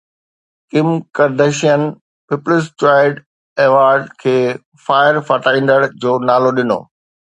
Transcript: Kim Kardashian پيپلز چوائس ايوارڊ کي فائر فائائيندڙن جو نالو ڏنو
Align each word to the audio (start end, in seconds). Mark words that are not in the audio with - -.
Kim 0.69 0.87
Kardashian 1.15 1.81
پيپلز 2.27 2.63
چوائس 2.79 3.13
ايوارڊ 3.61 4.03
کي 4.21 4.35
فائر 4.85 5.13
فائائيندڙن 5.27 5.91
جو 6.01 6.11
نالو 6.29 6.49
ڏنو 6.57 6.79